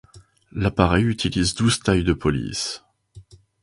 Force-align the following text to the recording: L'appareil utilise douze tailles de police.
L'appareil 0.51 1.03
utilise 1.05 1.53
douze 1.53 1.79
tailles 1.79 2.03
de 2.03 2.13
police. 2.13 2.83